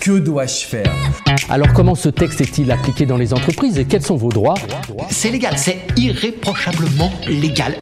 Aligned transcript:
Que 0.00 0.18
dois-je 0.18 0.64
faire 0.64 0.92
Alors 1.48 1.72
comment 1.72 1.94
ce 1.94 2.08
texte 2.08 2.40
est-il 2.40 2.70
appliqué 2.70 3.04
dans 3.04 3.16
les 3.16 3.34
entreprises 3.34 3.78
et 3.78 3.84
quels 3.84 4.02
sont 4.02 4.16
vos 4.16 4.28
droits 4.30 4.54
C'est 5.10 5.30
légal, 5.30 5.58
c'est 5.58 5.78
irréprochablement 5.96 7.12
légal. 7.26 7.78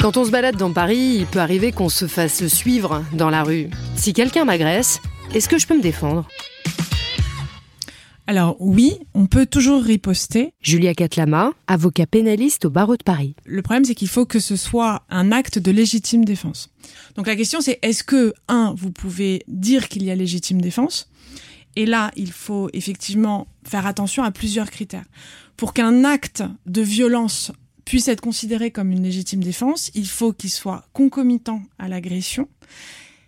Quand 0.00 0.16
on 0.16 0.24
se 0.24 0.30
balade 0.30 0.56
dans 0.56 0.72
Paris, 0.72 1.16
il 1.20 1.26
peut 1.26 1.40
arriver 1.40 1.72
qu'on 1.72 1.88
se 1.88 2.06
fasse 2.06 2.46
suivre 2.46 3.02
dans 3.12 3.30
la 3.30 3.42
rue. 3.42 3.70
Si 3.96 4.12
quelqu'un 4.12 4.44
m'agresse, 4.44 5.00
est-ce 5.34 5.48
que 5.48 5.58
je 5.58 5.66
peux 5.66 5.76
me 5.76 5.82
défendre? 5.82 6.26
Alors 8.26 8.56
oui, 8.60 8.98
on 9.14 9.26
peut 9.26 9.46
toujours 9.46 9.82
riposter. 9.82 10.54
Julia 10.60 10.94
Catlama, 10.94 11.52
avocat 11.66 12.06
pénaliste 12.06 12.66
au 12.66 12.70
barreau 12.70 12.96
de 12.96 13.02
Paris. 13.02 13.34
Le 13.44 13.62
problème, 13.62 13.84
c'est 13.84 13.94
qu'il 13.94 14.08
faut 14.08 14.26
que 14.26 14.38
ce 14.38 14.54
soit 14.54 15.02
un 15.10 15.32
acte 15.32 15.58
de 15.58 15.70
légitime 15.72 16.24
défense. 16.24 16.70
Donc 17.16 17.26
la 17.26 17.34
question, 17.34 17.60
c'est 17.60 17.78
est-ce 17.82 18.04
que, 18.04 18.32
un, 18.48 18.74
vous 18.76 18.92
pouvez 18.92 19.42
dire 19.48 19.88
qu'il 19.88 20.04
y 20.04 20.10
a 20.10 20.14
légitime 20.14 20.60
défense? 20.60 21.10
Et 21.74 21.86
là, 21.86 22.12
il 22.16 22.30
faut 22.30 22.68
effectivement 22.72 23.48
faire 23.64 23.86
attention 23.86 24.22
à 24.22 24.30
plusieurs 24.30 24.70
critères. 24.70 25.06
Pour 25.56 25.72
qu'un 25.72 26.04
acte 26.04 26.44
de 26.66 26.82
violence 26.82 27.50
puisse 27.84 28.08
être 28.08 28.20
considéré 28.20 28.70
comme 28.70 28.92
une 28.92 29.02
légitime 29.02 29.42
défense, 29.42 29.90
il 29.94 30.06
faut 30.06 30.32
qu'il 30.32 30.50
soit 30.50 30.86
concomitant 30.92 31.62
à 31.78 31.88
l'agression. 31.88 32.48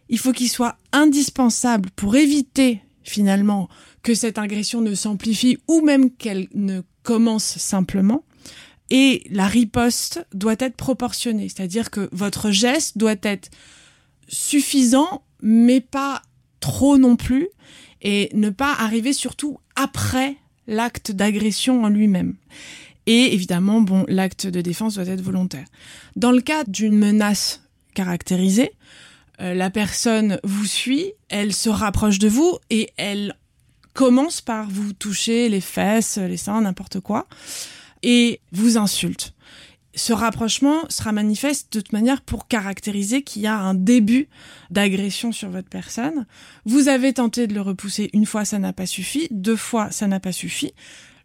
Il 0.09 0.19
faut 0.19 0.33
qu'il 0.33 0.49
soit 0.49 0.77
indispensable 0.93 1.91
pour 1.97 2.15
éviter 2.15 2.84
finalement 3.05 3.69
que 4.03 4.15
cette 4.15 4.39
agression 4.39 4.81
ne 4.81 4.95
s'amplifie 4.95 5.59
ou 5.69 5.81
même 5.81 6.11
qu'elle 6.11 6.49
ne 6.55 6.83
commence 7.03 7.59
simplement. 7.59 8.25
Et 8.91 9.25
la 9.31 9.47
riposte 9.47 10.27
doit 10.35 10.57
être 10.59 10.77
proportionnée, 10.77 11.49
c'est-à-dire 11.49 11.91
que 11.91 12.09
votre 12.13 12.51
geste 12.51 12.99
doit 12.99 13.17
être 13.23 13.51
suffisant, 14.29 15.23
mais 15.41 15.81
pas 15.81 16.23
trop 16.61 16.99
non 16.99 17.17
plus, 17.17 17.49
et 18.03 18.29
ne 18.35 18.51
pas 18.51 18.73
arriver 18.73 19.13
surtout 19.13 19.59
après 19.77 20.37
l'acte 20.67 21.13
d'agression 21.13 21.85
en 21.85 21.89
lui-même. 21.89 22.37
Et 23.07 23.35
évidemment, 23.35 23.81
bon, 23.81 24.05
l'acte 24.09 24.47
de 24.47 24.61
défense 24.61 24.95
doit 24.95 25.07
être 25.07 25.21
volontaire. 25.21 25.67
Dans 26.17 26.33
le 26.33 26.41
cas 26.41 26.65
d'une 26.65 26.97
menace 26.97 27.63
caractérisée, 27.95 28.73
euh, 29.41 29.55
la 29.55 29.71
personne 29.71 30.39
vous 30.45 30.67
suit, 30.67 31.13
elle 31.29 31.53
se 31.53 31.69
rapproche 31.69 32.19
de 32.19 32.29
vous 32.29 32.59
et 32.71 32.91
elle 32.97 33.35
commence 33.93 34.41
par 34.41 34.69
vous 34.69 34.93
toucher 34.93 35.49
les 35.49 35.61
fesses, 35.61 36.19
les 36.19 36.37
seins, 36.37 36.61
n'importe 36.61 37.01
quoi, 37.01 37.27
et 38.03 38.41
vous 38.53 38.77
insulte. 38.77 39.35
Ce 39.97 40.13
rapprochement 40.13 40.81
sera 40.89 41.13
manifeste 41.13 41.73
de 41.73 41.81
toute 41.81 41.93
manière 41.93 42.21
pour 42.21 42.49
caractériser 42.49 43.23
qu'il 43.23 43.43
y 43.43 43.47
a 43.47 43.57
un 43.57 43.75
début 43.75 44.29
d'agression 44.71 45.31
sur 45.31 45.51
votre 45.51 45.69
personne. 45.69 46.27
Vous 46.65 46.89
avez 46.89 47.13
tenté 47.13 47.47
de 47.47 47.55
le 47.55 47.61
repousser 47.61 48.11
une 48.13 48.27
fois, 48.27 48.45
ça 48.45 48.59
n'a 48.59 48.73
pas 48.73 48.87
suffi, 48.87 49.29
deux 49.31 49.57
fois, 49.57 49.93
ça 49.93 50.09
n'a 50.09 50.19
pas 50.19 50.33
suffi. 50.33 50.73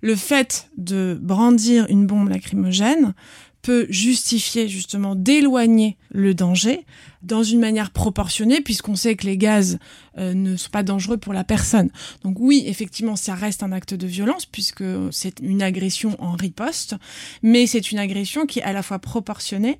Le 0.02 0.16
fait 0.16 0.70
de 0.78 1.18
brandir 1.20 1.88
une 1.90 2.06
bombe 2.06 2.30
lacrymogène 2.30 3.16
peut 3.62 3.88
justifier 3.90 4.68
justement 4.70 5.16
d'éloigner 5.16 5.98
le 6.10 6.34
danger 6.34 6.86
dans 7.22 7.44
une 7.44 7.60
manière 7.60 7.92
proportionnée 7.92 8.62
puisqu'on 8.62 8.96
sait 8.96 9.16
que 9.16 9.26
les 9.26 9.38
gaz 9.38 9.80
euh, 10.18 10.34
ne 10.34 10.56
sont 10.56 10.70
pas 10.70 10.84
dangereux 10.84 11.18
pour 11.18 11.34
la 11.34 11.44
personne. 11.44 11.90
Donc 12.24 12.38
oui, 12.40 12.64
effectivement, 12.68 13.16
ça 13.16 13.36
reste 13.36 13.64
un 13.64 13.72
acte 13.72 13.94
de 13.94 14.08
violence 14.08 14.46
puisque 14.46 14.84
c'est 15.12 15.40
une 15.42 15.62
agression 15.62 16.16
en 16.20 16.34
riposte, 16.34 16.96
mais 17.44 17.68
c'est 17.68 17.92
une 17.92 18.00
agression 18.00 18.46
qui 18.46 18.60
est 18.60 18.64
à 18.64 18.74
la 18.74 18.84
fois 18.84 19.00
proportionnée 19.00 19.80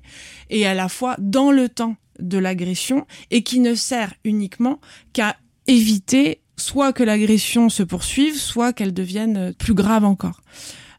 et 0.50 0.66
à 0.66 0.74
la 0.74 0.88
fois 0.88 1.16
dans 1.18 1.50
le 1.50 1.68
temps 1.68 1.96
de 2.18 2.38
l'agression 2.38 3.06
et 3.30 3.42
qui 3.42 3.60
ne 3.60 3.74
sert 3.74 4.12
uniquement 4.24 4.78
qu'à 5.12 5.36
éviter 5.66 6.42
soit 6.56 6.92
que 6.92 7.02
l'agression 7.02 7.70
se 7.70 7.82
poursuive, 7.82 8.36
soit 8.36 8.74
qu'elle 8.74 8.92
devienne 8.92 9.54
plus 9.54 9.72
grave 9.72 10.04
encore. 10.04 10.42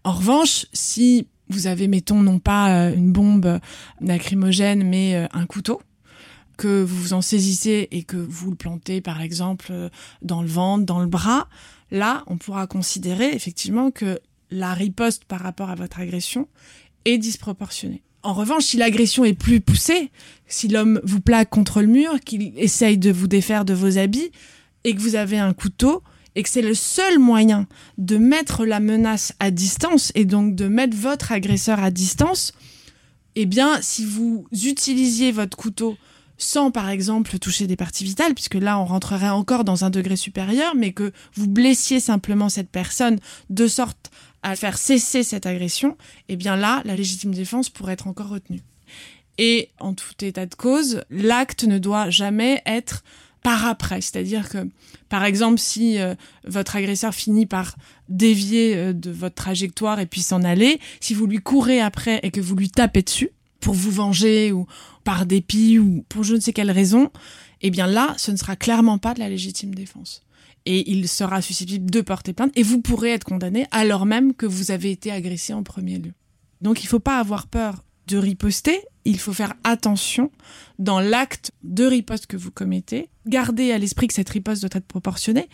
En 0.03 0.13
revanche, 0.13 0.65
si 0.73 1.27
vous 1.53 1.67
avez, 1.67 1.87
mettons, 1.87 2.21
non 2.21 2.39
pas 2.39 2.87
euh, 2.89 2.95
une 2.95 3.11
bombe 3.11 3.59
lacrymogène, 3.99 4.83
mais 4.83 5.15
euh, 5.15 5.27
un 5.33 5.45
couteau, 5.45 5.81
que 6.57 6.83
vous 6.83 6.95
vous 6.95 7.13
en 7.13 7.21
saisissez 7.21 7.87
et 7.91 8.03
que 8.03 8.17
vous 8.17 8.51
le 8.51 8.55
plantez, 8.55 9.01
par 9.01 9.21
exemple, 9.21 9.67
euh, 9.71 9.89
dans 10.21 10.41
le 10.41 10.47
ventre, 10.47 10.85
dans 10.85 10.99
le 10.99 11.07
bras, 11.07 11.47
là, 11.89 12.23
on 12.27 12.37
pourra 12.37 12.67
considérer 12.67 13.33
effectivement 13.33 13.91
que 13.91 14.19
la 14.51 14.73
riposte 14.73 15.25
par 15.25 15.39
rapport 15.39 15.69
à 15.69 15.75
votre 15.75 15.99
agression 15.99 16.47
est 17.05 17.17
disproportionnée. 17.17 18.03
En 18.23 18.33
revanche, 18.33 18.65
si 18.65 18.77
l'agression 18.77 19.25
est 19.25 19.33
plus 19.33 19.61
poussée, 19.61 20.11
si 20.47 20.67
l'homme 20.67 21.01
vous 21.03 21.21
plaque 21.21 21.49
contre 21.49 21.81
le 21.81 21.87
mur, 21.87 22.19
qu'il 22.19 22.53
essaye 22.57 22.97
de 22.97 23.11
vous 23.11 23.27
défaire 23.27 23.65
de 23.65 23.73
vos 23.73 23.97
habits, 23.97 24.31
et 24.83 24.95
que 24.95 24.99
vous 24.99 25.15
avez 25.15 25.39
un 25.39 25.53
couteau, 25.53 26.03
et 26.35 26.43
que 26.43 26.49
c'est 26.49 26.61
le 26.61 26.73
seul 26.73 27.19
moyen 27.19 27.67
de 27.97 28.17
mettre 28.17 28.65
la 28.65 28.79
menace 28.79 29.33
à 29.39 29.51
distance 29.51 30.11
et 30.15 30.25
donc 30.25 30.55
de 30.55 30.67
mettre 30.67 30.95
votre 30.95 31.31
agresseur 31.31 31.79
à 31.83 31.91
distance, 31.91 32.53
eh 33.35 33.45
bien, 33.45 33.79
si 33.81 34.05
vous 34.05 34.45
utilisiez 34.51 35.31
votre 35.31 35.57
couteau 35.57 35.97
sans, 36.37 36.71
par 36.71 36.89
exemple, 36.89 37.37
toucher 37.37 37.67
des 37.67 37.75
parties 37.75 38.03
vitales, 38.03 38.33
puisque 38.33 38.55
là, 38.55 38.79
on 38.79 38.85
rentrerait 38.85 39.29
encore 39.29 39.63
dans 39.63 39.85
un 39.85 39.91
degré 39.91 40.15
supérieur, 40.15 40.73
mais 40.75 40.91
que 40.91 41.11
vous 41.35 41.47
blessiez 41.47 41.99
simplement 41.99 42.49
cette 42.49 42.69
personne 42.69 43.19
de 43.49 43.67
sorte 43.67 44.09
à 44.41 44.55
faire 44.55 44.77
cesser 44.77 45.21
cette 45.21 45.45
agression, 45.45 45.97
eh 46.29 46.35
bien 46.35 46.55
là, 46.55 46.81
la 46.83 46.95
légitime 46.95 47.33
défense 47.33 47.69
pourrait 47.69 47.93
être 47.93 48.07
encore 48.07 48.29
retenue. 48.29 48.63
Et 49.37 49.69
en 49.79 49.93
tout 49.93 50.13
état 50.21 50.47
de 50.47 50.55
cause, 50.55 51.03
l'acte 51.11 51.63
ne 51.63 51.77
doit 51.77 52.09
jamais 52.09 52.61
être 52.65 53.03
par 53.43 53.65
après. 53.65 54.01
C'est-à-dire 54.01 54.49
que, 54.49 54.69
par 55.09 55.23
exemple, 55.23 55.59
si 55.59 55.99
euh, 55.99 56.15
votre 56.45 56.75
agresseur 56.75 57.13
finit 57.13 57.45
par 57.45 57.75
dévier 58.09 58.75
euh, 58.75 58.93
de 58.93 59.11
votre 59.11 59.35
trajectoire 59.35 59.99
et 59.99 60.05
puis 60.05 60.21
s'en 60.21 60.43
aller, 60.43 60.79
si 60.99 61.13
vous 61.13 61.27
lui 61.27 61.39
courez 61.39 61.81
après 61.81 62.19
et 62.23 62.31
que 62.31 62.41
vous 62.41 62.55
lui 62.55 62.69
tapez 62.69 63.01
dessus 63.01 63.29
pour 63.59 63.73
vous 63.73 63.91
venger 63.91 64.51
ou 64.51 64.65
par 65.03 65.25
dépit 65.25 65.79
ou 65.79 66.03
pour 66.09 66.23
je 66.23 66.35
ne 66.35 66.39
sais 66.39 66.53
quelle 66.53 66.71
raison, 66.71 67.11
eh 67.61 67.69
bien 67.69 67.87
là, 67.87 68.13
ce 68.17 68.31
ne 68.31 68.37
sera 68.37 68.55
clairement 68.55 68.97
pas 68.97 69.13
de 69.13 69.19
la 69.19 69.29
légitime 69.29 69.73
défense. 69.73 70.21
Et 70.65 70.91
il 70.91 71.07
sera 71.07 71.41
susceptible 71.41 71.89
de 71.89 72.01
porter 72.01 72.33
plainte 72.33 72.51
et 72.55 72.63
vous 72.63 72.81
pourrez 72.81 73.11
être 73.11 73.23
condamné 73.23 73.65
alors 73.71 74.05
même 74.05 74.33
que 74.35 74.45
vous 74.45 74.69
avez 74.69 74.91
été 74.91 75.11
agressé 75.11 75.53
en 75.53 75.63
premier 75.63 75.97
lieu. 75.97 76.13
Donc 76.61 76.81
il 76.81 76.85
ne 76.85 76.89
faut 76.89 76.99
pas 76.99 77.17
avoir 77.17 77.47
peur 77.47 77.83
de 78.11 78.17
riposter, 78.17 78.77
il 79.05 79.17
faut 79.19 79.31
faire 79.31 79.53
attention 79.63 80.31
dans 80.79 80.99
l'acte 80.99 81.51
de 81.63 81.85
riposte 81.85 82.27
que 82.27 82.35
vous 82.35 82.51
commettez. 82.51 83.09
Gardez 83.25 83.71
à 83.71 83.77
l'esprit 83.77 84.07
que 84.07 84.13
cette 84.13 84.29
riposte 84.29 84.61
doit 84.61 84.69
être 84.73 84.85
proportionnée. 84.85 85.47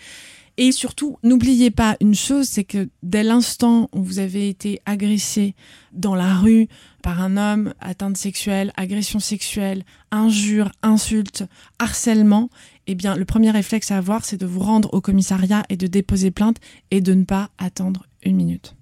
Et 0.59 0.72
surtout, 0.72 1.19
n'oubliez 1.22 1.69
pas 1.69 1.97
une 2.01 2.16
chose, 2.16 2.47
c'est 2.47 2.63
que 2.63 2.90
dès 3.03 3.22
l'instant 3.22 3.91
où 3.94 4.01
vous 4.01 4.18
avez 4.18 4.50
été 4.50 4.81
agressé 4.88 5.53
dans 5.94 6.16
la 6.16 6.34
rue 6.34 6.68
par 7.03 7.22
un 7.22 7.38
homme, 7.38 7.75
atteinte 7.79 8.18
sexuelle, 8.18 8.74
agression 8.75 9.19
sexuelle, 9.19 9.85
injure, 10.09 10.72
insulte, 10.81 11.44
harcèlement, 11.78 12.50
eh 12.88 12.95
bien, 12.95 13.15
le 13.15 13.25
premier 13.25 13.51
réflexe 13.51 13.92
à 13.92 13.98
avoir, 13.98 14.25
c'est 14.25 14.38
de 14.38 14.48
vous 14.48 14.62
rendre 14.62 14.92
au 14.95 15.01
commissariat 15.01 15.62
et 15.69 15.77
de 15.77 15.86
déposer 15.86 16.31
plainte 16.31 16.57
et 16.89 17.01
de 17.01 17.13
ne 17.13 17.24
pas 17.24 17.51
attendre 17.59 18.07
une 18.24 18.36
minute. 18.36 18.74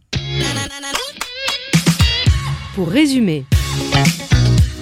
Pour 2.74 2.88
résumer, 2.88 3.45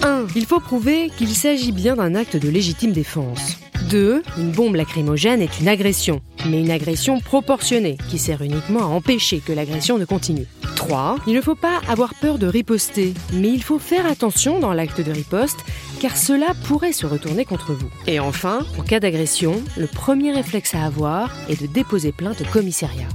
1. 0.02 0.28
Il 0.36 0.46
faut 0.46 0.60
prouver 0.60 1.10
qu'il 1.18 1.30
s'agit 1.30 1.72
bien 1.72 1.96
d'un 1.96 2.16
acte 2.16 2.38
de 2.38 2.50
légitime 2.50 2.92
défense. 2.92 3.58
2. 3.90 4.24
Une 4.38 4.52
bombe 4.52 4.76
lacrymogène 4.76 5.42
est 5.42 5.60
une 5.60 5.68
agression, 5.68 6.22
mais 6.48 6.62
une 6.62 6.72
agression 6.72 7.20
proportionnée 7.20 7.98
qui 8.10 8.18
sert 8.18 8.42
uniquement 8.42 8.82
à 8.82 8.86
empêcher 8.86 9.40
que 9.40 9.54
l'agression 9.54 9.98
ne 9.98 10.06
continue. 10.06 10.48
3. 10.76 11.18
Il 11.28 11.34
ne 11.34 11.42
faut 11.42 11.56
pas 11.56 11.82
avoir 11.88 12.14
peur 12.16 12.38
de 12.38 12.48
riposter, 12.48 13.14
mais 13.34 13.50
il 13.50 13.64
faut 13.64 13.80
faire 13.80 14.06
attention 14.06 14.60
dans 14.60 14.74
l'acte 14.74 15.02
de 15.02 15.12
riposte 15.12 15.60
car 16.00 16.18
cela 16.18 16.48
pourrait 16.68 16.94
se 16.94 17.06
retourner 17.06 17.46
contre 17.46 17.74
vous. 17.74 17.90
Et 18.08 18.20
enfin, 18.20 18.66
en 18.78 18.84
cas 18.84 19.00
d'agression, 19.00 19.62
le 19.78 19.88
premier 19.88 20.32
réflexe 20.32 20.76
à 20.76 20.86
avoir 20.86 21.32
est 21.50 21.62
de 21.62 21.68
déposer 21.68 22.12
plainte 22.12 22.42
au 22.42 22.46
commissariat. 22.46 23.08